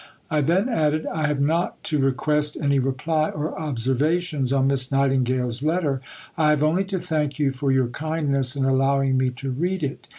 [0.31, 5.61] I then added, "I have not to request any reply or observations on Miss Nightingale's
[5.61, 6.01] letter.
[6.35, 10.07] I have only to thank you for your kindness in allowing me to read it."